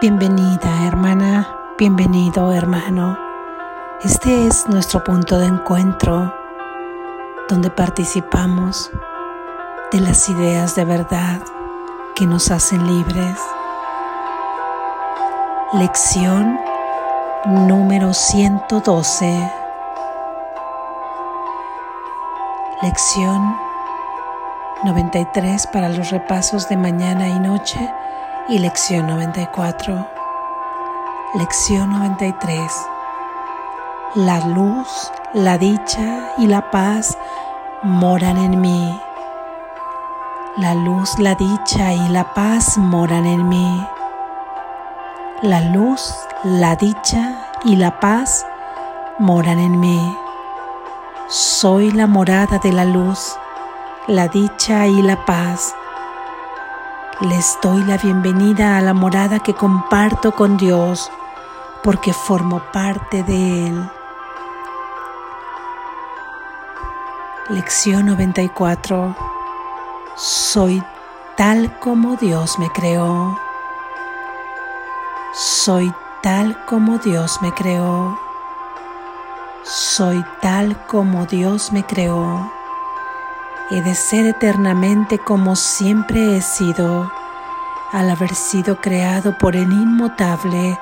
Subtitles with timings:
[0.00, 3.18] Bienvenida hermana, bienvenido hermano.
[4.00, 6.32] Este es nuestro punto de encuentro
[7.48, 8.92] donde participamos
[9.90, 11.40] de las ideas de verdad
[12.14, 13.40] que nos hacen libres.
[15.72, 16.60] Lección
[17.44, 19.52] número 112.
[22.82, 23.56] Lección
[24.84, 27.92] 93 para los repasos de mañana y noche
[28.48, 30.08] y lección 94.
[31.34, 32.72] Lección 93.
[34.14, 37.18] La luz, la dicha y la paz
[37.82, 38.98] moran en mí.
[40.56, 43.86] La luz, la dicha y la paz moran en mí.
[45.42, 48.46] La luz, la dicha y la paz
[49.18, 50.16] moran en mí.
[51.28, 53.36] Soy la morada de la luz,
[54.06, 55.74] la dicha y la paz
[57.20, 61.10] les doy la bienvenida a la morada que comparto con Dios
[61.82, 63.90] porque formo parte de Él.
[67.48, 69.16] Lección 94.
[70.16, 70.82] Soy
[71.36, 73.36] tal como Dios me creó.
[75.34, 78.16] Soy tal como Dios me creó.
[79.64, 82.57] Soy tal como Dios me creó
[83.70, 87.10] he de ser eternamente como siempre he sido,
[87.92, 90.78] al haber sido creado por el inmutable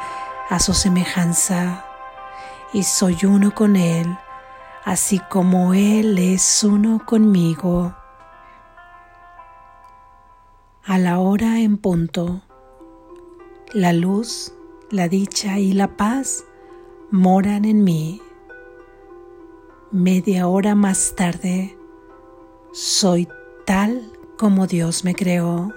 [0.51, 1.85] a su semejanza,
[2.73, 4.17] y soy uno con Él,
[4.85, 7.95] así como Él es uno conmigo.
[10.85, 12.43] A la hora en punto,
[13.73, 14.53] la luz,
[14.91, 16.45] la dicha y la paz
[17.11, 18.23] moran en mí.
[19.91, 21.77] Media hora más tarde,
[22.77, 23.27] soy
[23.65, 25.73] tal como Dios me creó.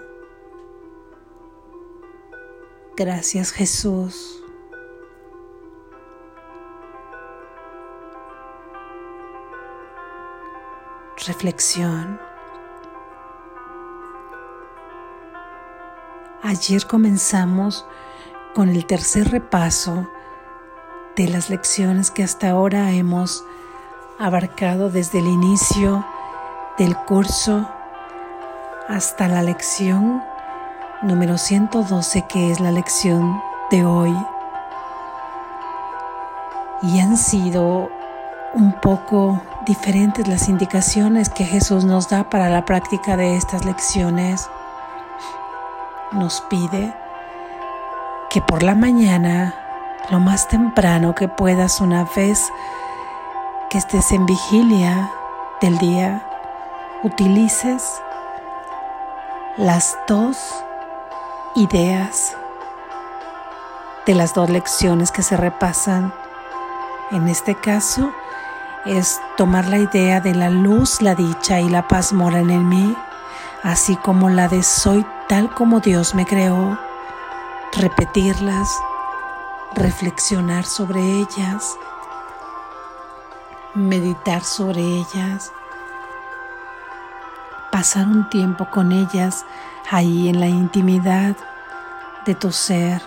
[2.97, 4.43] Gracias Jesús.
[11.25, 12.19] Reflexión.
[16.43, 17.85] Ayer comenzamos
[18.53, 20.05] con el tercer repaso
[21.15, 23.45] de las lecciones que hasta ahora hemos
[24.17, 26.05] abarcado desde el inicio
[26.79, 27.69] del curso
[28.87, 30.23] hasta la lección
[31.01, 34.15] número 112 que es la lección de hoy.
[36.81, 37.89] Y han sido
[38.53, 44.49] un poco diferentes las indicaciones que Jesús nos da para la práctica de estas lecciones.
[46.13, 46.95] Nos pide
[48.29, 49.53] que por la mañana,
[50.09, 52.49] lo más temprano que puedas una vez
[53.69, 55.11] que estés en vigilia
[55.61, 56.28] del día,
[57.03, 58.01] utilices
[59.57, 60.37] las dos
[61.55, 62.35] ideas
[64.05, 66.13] de las dos lecciones que se repasan.
[67.11, 68.11] En este caso
[68.85, 72.95] es tomar la idea de la luz, la dicha y la paz moran en mí,
[73.63, 76.77] así como la de soy tal como Dios me creó,
[77.73, 78.69] repetirlas,
[79.73, 81.77] reflexionar sobre ellas,
[83.73, 85.53] meditar sobre ellas
[87.79, 89.45] pasar un tiempo con ellas
[89.89, 91.37] ahí en la intimidad
[92.25, 93.01] de tu ser,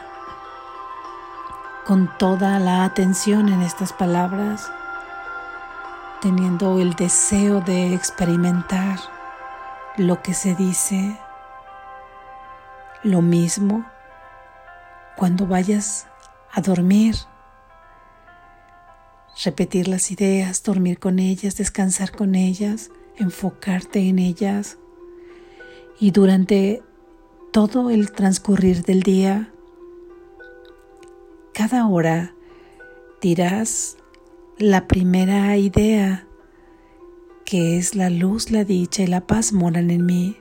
[1.85, 4.73] con toda la atención en estas palabras,
[6.23, 8.99] teniendo el deseo de experimentar
[9.99, 11.19] lo que se dice.
[13.03, 13.85] Lo mismo
[15.17, 16.07] cuando vayas
[16.51, 17.17] a dormir.
[19.45, 22.89] Repetir las ideas, dormir con ellas, descansar con ellas
[23.23, 24.79] enfocarte en ellas
[25.99, 26.83] y durante
[27.53, 29.53] todo el transcurrir del día,
[31.55, 32.35] cada hora
[33.21, 33.99] dirás
[34.59, 36.27] la primera idea,
[37.45, 40.37] que es la luz, la dicha y la paz moran en mí.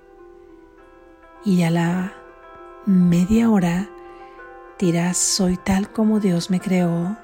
[1.43, 2.13] Y a la
[2.85, 3.89] media hora
[4.79, 7.17] dirás, soy tal como Dios me creó.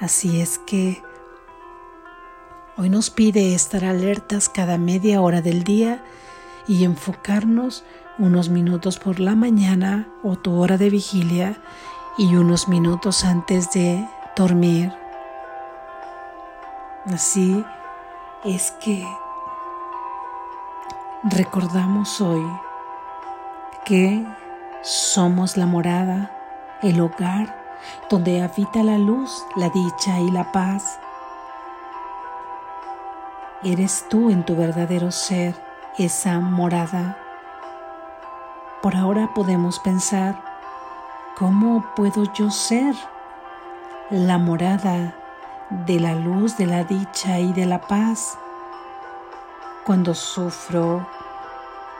[0.00, 1.02] Así es que
[2.78, 6.04] Hoy nos pide estar alertas cada media hora del día
[6.68, 7.84] y enfocarnos
[8.18, 11.58] unos minutos por la mañana o tu hora de vigilia
[12.18, 14.06] y unos minutos antes de
[14.36, 14.92] dormir.
[17.06, 17.64] Así
[18.44, 19.06] es que
[21.30, 22.44] recordamos hoy
[23.86, 24.22] que
[24.82, 26.30] somos la morada,
[26.82, 27.56] el hogar
[28.10, 30.98] donde habita la luz, la dicha y la paz
[33.66, 35.52] Eres tú en tu verdadero ser
[35.98, 37.18] esa morada.
[38.80, 40.40] Por ahora podemos pensar
[41.36, 42.94] ¿Cómo puedo yo ser
[44.08, 45.16] la morada
[45.84, 48.38] de la luz, de la dicha y de la paz?
[49.84, 51.04] Cuando sufro,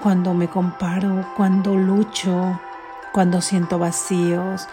[0.00, 2.60] cuando me comparo, cuando lucho,
[3.12, 4.68] cuando siento vacíos,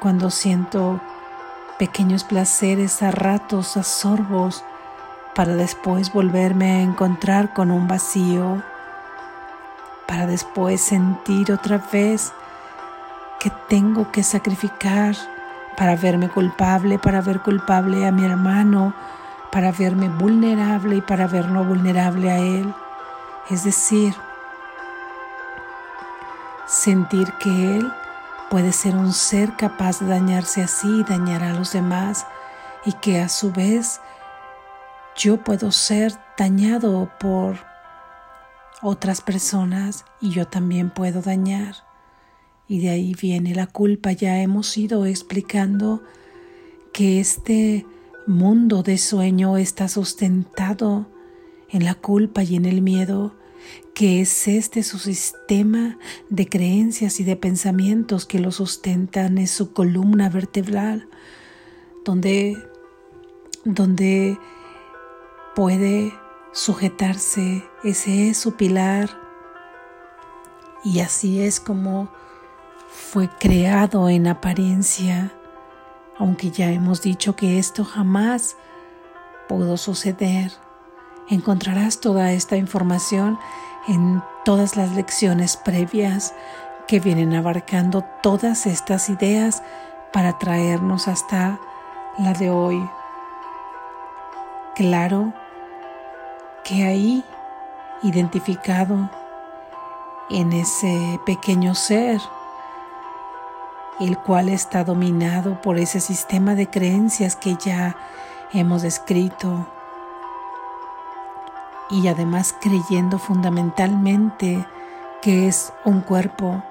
[0.00, 1.00] cuando siento
[1.78, 4.64] pequeños placeres a ratos, a sorbos,
[5.34, 8.62] para después volverme a encontrar con un vacío,
[10.06, 12.32] para después sentir otra vez
[13.40, 15.16] que tengo que sacrificar
[15.76, 18.94] para verme culpable, para ver culpable a mi hermano,
[19.50, 22.72] para verme vulnerable y para verlo vulnerable a él.
[23.50, 24.14] Es decir,
[26.66, 27.92] sentir que él
[28.50, 32.26] puede ser un ser capaz de dañarse así y dañar a los demás
[32.84, 34.00] y que a su vez
[35.16, 37.58] yo puedo ser dañado por
[38.82, 41.76] otras personas y yo también puedo dañar.
[42.68, 44.12] Y de ahí viene la culpa.
[44.12, 46.02] Ya hemos ido explicando
[46.92, 47.86] que este
[48.26, 51.06] mundo de sueño está sustentado
[51.70, 53.34] en la culpa y en el miedo,
[53.94, 55.98] que es este su sistema
[56.28, 61.08] de creencias y de pensamientos que lo sustentan, es su columna vertebral,
[62.04, 62.56] donde,
[63.64, 64.38] donde
[65.54, 66.14] puede
[66.52, 69.10] sujetarse, ese es su pilar.
[70.84, 72.08] Y así es como
[72.88, 75.32] fue creado en apariencia,
[76.18, 78.56] aunque ya hemos dicho que esto jamás
[79.48, 80.52] pudo suceder.
[81.28, 83.38] Encontrarás toda esta información
[83.88, 86.34] en todas las lecciones previas
[86.88, 89.62] que vienen abarcando todas estas ideas
[90.12, 91.58] para traernos hasta
[92.18, 92.88] la de hoy.
[94.74, 95.32] Claro
[96.64, 97.24] que ahí,
[98.02, 99.10] identificado
[100.30, 102.20] en ese pequeño ser,
[104.00, 107.96] el cual está dominado por ese sistema de creencias que ya
[108.52, 109.66] hemos descrito.
[111.90, 114.66] Y además creyendo fundamentalmente
[115.20, 116.62] que es un cuerpo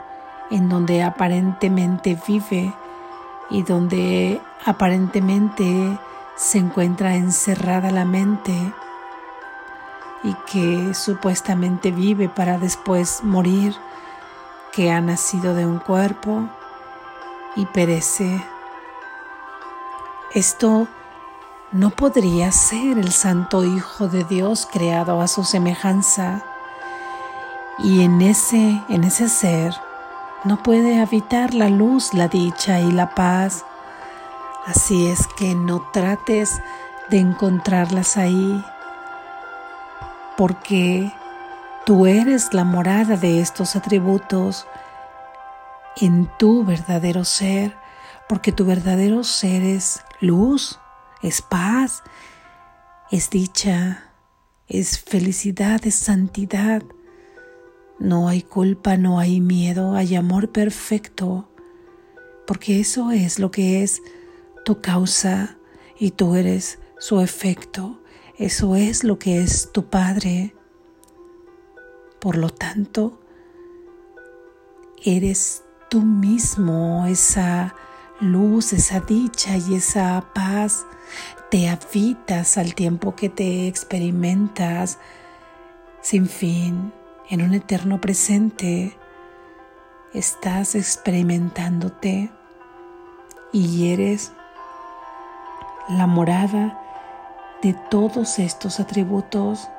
[0.49, 2.73] en donde aparentemente vive
[3.49, 5.97] y donde aparentemente
[6.35, 8.73] se encuentra encerrada la mente
[10.23, 13.75] y que supuestamente vive para después morir,
[14.71, 16.49] que ha nacido de un cuerpo
[17.55, 18.43] y perece.
[20.33, 20.87] Esto
[21.71, 26.43] no podría ser el Santo Hijo de Dios creado a su semejanza.
[27.79, 29.73] Y en ese, en ese ser
[30.43, 33.65] no puede habitar la luz, la dicha y la paz.
[34.65, 36.61] Así es que no trates
[37.09, 38.63] de encontrarlas ahí,
[40.41, 41.13] porque
[41.85, 44.65] tú eres la morada de estos atributos
[45.97, 47.75] en tu verdadero ser,
[48.27, 50.79] porque tu verdadero ser es luz,
[51.21, 52.01] es paz,
[53.11, 54.05] es dicha,
[54.67, 56.81] es felicidad, es santidad.
[57.99, 61.51] No hay culpa, no hay miedo, hay amor perfecto,
[62.47, 64.01] porque eso es lo que es
[64.65, 65.59] tu causa
[65.99, 68.00] y tú eres su efecto.
[68.41, 70.55] Eso es lo que es tu Padre.
[72.19, 73.21] Por lo tanto,
[75.05, 75.61] eres
[75.91, 77.75] tú mismo esa
[78.19, 80.87] luz, esa dicha y esa paz.
[81.51, 84.97] Te habitas al tiempo que te experimentas
[86.01, 86.91] sin fin
[87.29, 88.97] en un eterno presente.
[90.15, 92.31] Estás experimentándote
[93.53, 94.31] y eres
[95.89, 96.80] la morada
[97.61, 99.69] de todos estos atributos,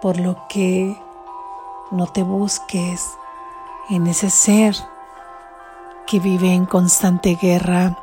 [0.00, 0.96] por lo que
[1.90, 3.04] no te busques
[3.90, 4.76] en ese ser
[6.06, 7.96] que vive en constante guerra,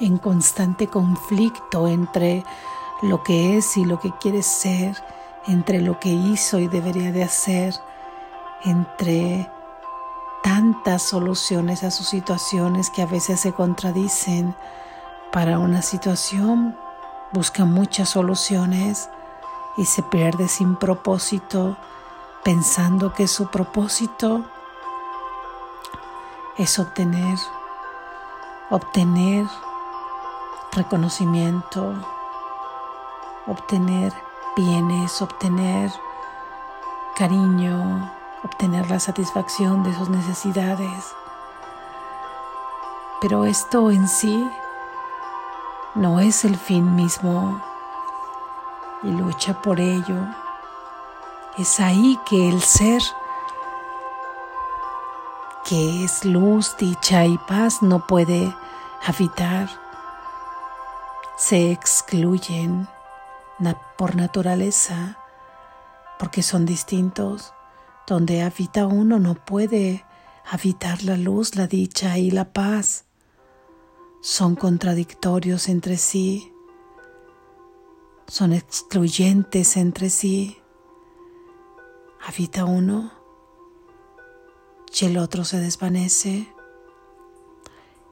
[0.00, 2.44] en constante conflicto entre
[3.02, 4.96] lo que es y lo que quiere ser,
[5.46, 7.74] entre lo que hizo y debería de hacer,
[8.64, 9.50] entre
[10.42, 14.54] tantas soluciones a sus situaciones que a veces se contradicen.
[15.32, 16.74] Para una situación
[17.32, 19.10] busca muchas soluciones
[19.76, 21.76] y se pierde sin propósito,
[22.44, 24.46] pensando que su propósito
[26.56, 27.38] es obtener,
[28.70, 29.46] obtener
[30.72, 31.94] reconocimiento,
[33.46, 34.14] obtener
[34.56, 35.92] bienes, obtener
[37.16, 38.10] cariño,
[38.44, 41.12] obtener la satisfacción de sus necesidades.
[43.20, 44.48] Pero esto en sí
[45.98, 47.60] no es el fin mismo
[49.02, 50.16] y lucha por ello.
[51.58, 53.02] Es ahí que el ser
[55.68, 58.54] que es luz, dicha y paz, no puede
[59.04, 59.68] habitar.
[61.36, 62.88] Se excluyen
[63.96, 65.18] por naturaleza
[66.18, 67.54] porque son distintos.
[68.06, 70.06] Donde habita uno no puede
[70.48, 73.07] habitar la luz, la dicha y la paz.
[74.20, 76.52] Son contradictorios entre sí,
[78.28, 80.58] son excluyentes entre sí.
[82.26, 83.10] Habita uno
[84.92, 86.52] y el otro se desvanece.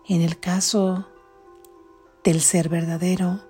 [0.08, 1.06] En el caso
[2.24, 3.40] del ser verdadero,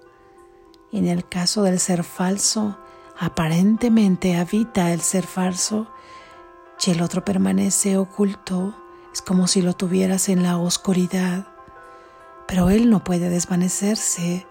[0.92, 2.78] en el caso del ser falso,
[3.18, 5.86] aparentemente habita el ser falso
[6.84, 8.75] y el otro permanece oculto.
[9.12, 11.55] Es como si lo tuvieras en la oscuridad.
[12.47, 14.47] Pero Él no puede desvanecerse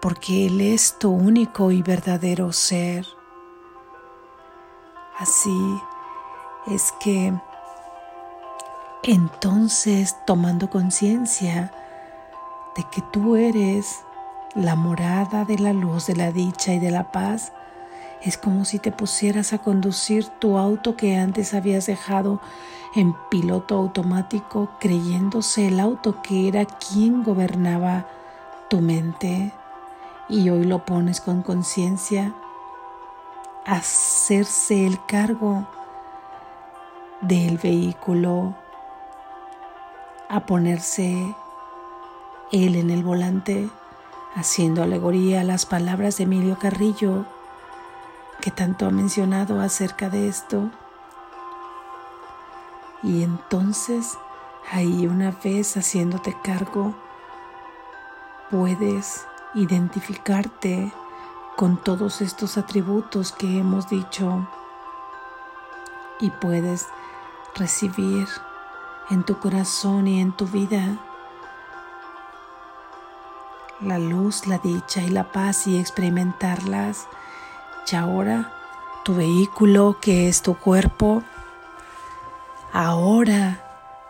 [0.00, 3.06] porque Él es tu único y verdadero ser.
[5.18, 5.80] Así
[6.66, 7.32] es que
[9.04, 11.70] entonces tomando conciencia
[12.76, 14.00] de que tú eres
[14.54, 17.52] la morada de la luz, de la dicha y de la paz,
[18.24, 22.40] es como si te pusieras a conducir tu auto que antes habías dejado
[22.94, 28.06] en piloto automático, creyéndose el auto que era quien gobernaba
[28.70, 29.52] tu mente,
[30.28, 32.34] y hoy lo pones con conciencia,
[33.66, 35.66] hacerse el cargo
[37.20, 38.54] del vehículo.
[40.30, 41.34] A ponerse
[42.52, 43.68] él en el volante,
[44.34, 47.26] haciendo alegoría a las palabras de Emilio Carrillo,
[48.44, 50.70] que tanto ha mencionado acerca de esto.
[53.02, 54.18] Y entonces,
[54.70, 56.94] ahí una vez haciéndote cargo,
[58.50, 60.92] puedes identificarte
[61.56, 64.46] con todos estos atributos que hemos dicho
[66.20, 66.86] y puedes
[67.54, 68.28] recibir
[69.08, 70.98] en tu corazón y en tu vida.
[73.80, 77.08] La luz, la dicha y la paz y experimentarlas.
[77.90, 78.52] Y ahora
[79.04, 81.22] tu vehículo que es tu cuerpo,
[82.72, 83.60] ahora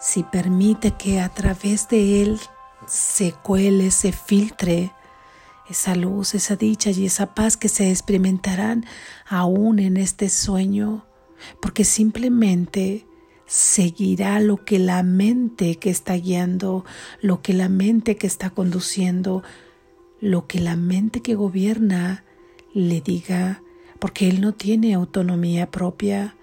[0.01, 2.41] si permite que a través de él
[2.87, 4.93] se cuele, se filtre
[5.69, 8.85] esa luz, esa dicha y esa paz que se experimentarán
[9.27, 11.05] aún en este sueño,
[11.61, 13.07] porque simplemente
[13.47, 16.85] seguirá lo que la mente que está guiando,
[17.21, 19.43] lo que la mente que está conduciendo,
[20.21, 22.25] lo que la mente que gobierna
[22.75, 23.63] le diga,
[24.05, 26.37] porque él no tiene autonomía propia,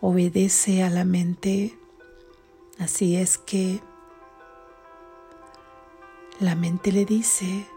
[0.00, 1.78] obedece a la mente.
[2.80, 3.80] Así es que
[6.40, 7.68] la mente le dice,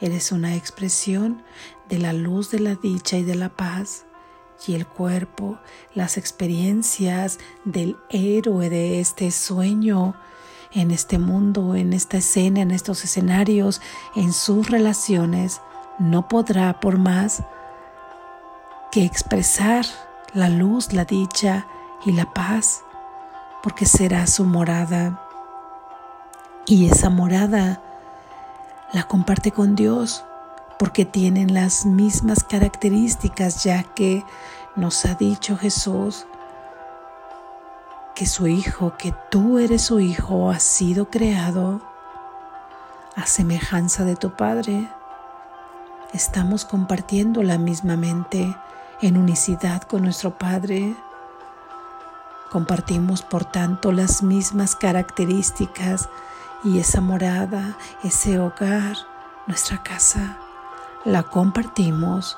[0.00, 1.44] eres una expresión
[1.88, 4.06] de la luz de la dicha y de la paz
[4.66, 5.60] y el cuerpo,
[5.94, 10.16] las experiencias del héroe de este sueño
[10.72, 13.80] en este mundo, en esta escena, en estos escenarios,
[14.16, 15.60] en sus relaciones,
[16.00, 17.44] no podrá por más
[18.90, 19.84] que expresar
[20.32, 21.66] la luz, la dicha
[22.04, 22.82] y la paz,
[23.62, 25.22] porque será su morada.
[26.66, 27.82] Y esa morada
[28.92, 30.24] la comparte con Dios
[30.78, 34.24] porque tienen las mismas características, ya que
[34.76, 36.26] nos ha dicho Jesús
[38.14, 41.80] que su Hijo, que tú eres su Hijo, ha sido creado
[43.14, 44.88] a semejanza de tu Padre.
[46.12, 48.56] Estamos compartiendo la misma mente
[49.00, 50.96] en unicidad con nuestro Padre.
[52.50, 56.08] Compartimos, por tanto, las mismas características
[56.64, 58.96] y esa morada, ese hogar,
[59.46, 60.38] nuestra casa
[61.04, 62.36] la compartimos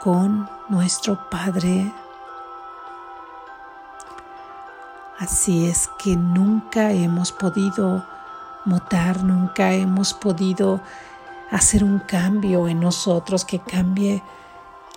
[0.00, 1.92] con nuestro Padre.
[5.18, 8.04] Así es que nunca hemos podido
[8.64, 10.80] mutar, nunca hemos podido
[11.50, 14.22] hacer un cambio en nosotros que cambie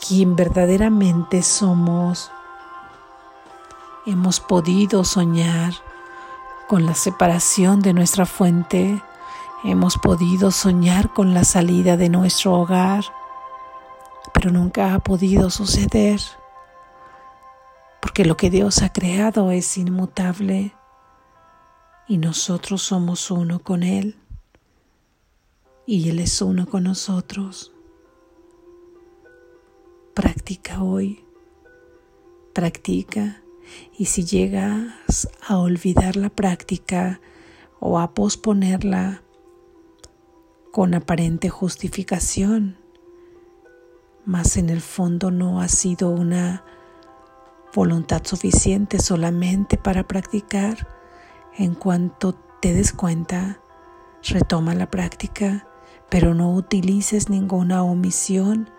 [0.07, 2.31] quien verdaderamente somos.
[4.05, 5.73] Hemos podido soñar
[6.67, 9.01] con la separación de nuestra fuente
[9.63, 13.03] Hemos podido soñar con la salida de nuestro hogar,
[14.31, 16.21] pero nunca ha podido suceder,
[17.99, 20.75] porque lo que Dios ha creado es inmutable
[22.07, 24.15] y nosotros somos uno con Él
[25.87, 27.71] y Él es uno con nosotros.
[30.79, 31.25] Hoy,
[32.53, 33.43] practica.
[33.97, 37.19] Y si llegas a olvidar la práctica
[37.81, 39.23] o a posponerla,
[40.71, 42.77] con aparente justificación,
[44.25, 46.63] mas en el fondo no ha sido una
[47.75, 50.87] voluntad suficiente solamente para practicar,
[51.57, 53.59] En cuanto te des cuenta,
[54.21, 55.67] retoma la práctica,
[56.07, 58.69] pero no utilices ninguna omisión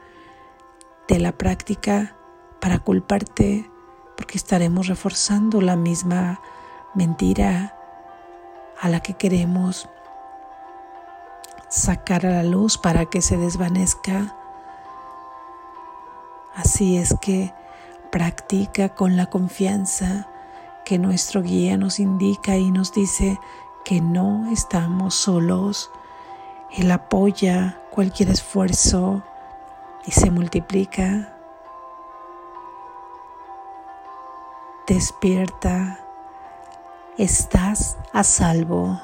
[1.09, 2.15] de la práctica
[2.61, 3.71] para culparte,
[4.17, 6.41] porque estaremos reforzando la misma
[6.95, 7.75] mentira
[8.81, 9.89] a la que queremos
[11.69, 14.37] sacar a la luz para que se desvanezca.
[16.55, 17.53] Así es que
[18.11, 20.29] practica con la confianza
[20.85, 23.39] que nuestro guía nos indica y nos dice
[23.85, 25.91] que no estamos solos.
[26.77, 29.23] Él apoya cualquier esfuerzo
[30.09, 31.37] y se multiplica.
[34.87, 36.01] Despierta,
[37.19, 38.99] estás a salvo.